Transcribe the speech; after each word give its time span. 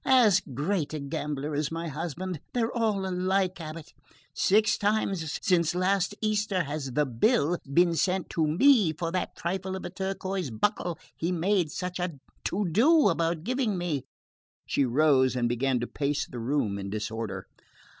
"As 0.03 0.39
great 0.41 0.95
a 0.95 0.99
gambler 0.99 1.53
as 1.53 1.71
my 1.71 1.87
husband. 1.87 2.39
They're 2.55 2.75
all 2.75 3.05
alike, 3.05 3.59
abate: 3.59 3.93
six 4.33 4.75
times 4.75 5.37
since 5.43 5.75
last 5.75 6.15
Easter 6.21 6.63
has 6.63 6.93
the 6.93 7.05
bill 7.05 7.59
been 7.71 7.93
sent 7.93 8.27
to 8.31 8.47
me 8.47 8.93
for 8.93 9.11
that 9.11 9.35
trifle 9.35 9.75
of 9.75 9.85
a 9.85 9.91
turquoise 9.91 10.49
buckle 10.49 10.97
he 11.15 11.31
made 11.31 11.69
such 11.71 11.99
a 11.99 12.13
to 12.45 12.67
do 12.71 13.09
about 13.09 13.43
giving 13.43 13.77
me." 13.77 14.01
She 14.65 14.85
rose 14.85 15.35
and 15.35 15.47
began 15.47 15.79
to 15.81 15.85
pace 15.85 16.25
the 16.25 16.39
room 16.39 16.79
in 16.79 16.89
disorder. 16.89 17.45